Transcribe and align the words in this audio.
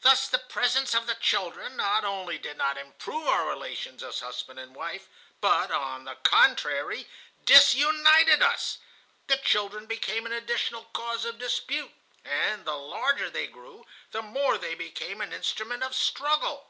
"Thus 0.00 0.26
the 0.26 0.40
presence 0.40 0.92
of 0.92 1.06
the 1.06 1.14
children 1.14 1.76
not 1.76 2.04
only 2.04 2.36
did 2.36 2.56
not 2.56 2.76
improve 2.76 3.28
our 3.28 3.46
relations 3.48 4.02
as 4.02 4.18
husband 4.18 4.58
and 4.58 4.74
wife, 4.74 5.06
but, 5.40 5.70
on 5.70 6.02
the 6.04 6.16
contrary, 6.16 7.06
disunited 7.44 8.42
us. 8.42 8.78
The 9.28 9.36
children 9.36 9.86
became 9.86 10.26
an 10.26 10.32
additional 10.32 10.86
cause 10.86 11.24
of 11.24 11.38
dispute, 11.38 11.92
and 12.24 12.64
the 12.64 12.74
larger 12.76 13.30
they 13.30 13.46
grew, 13.46 13.86
the 14.10 14.20
more 14.22 14.58
they 14.58 14.74
became 14.74 15.20
an 15.20 15.32
instrument 15.32 15.84
of 15.84 15.94
struggle. 15.94 16.66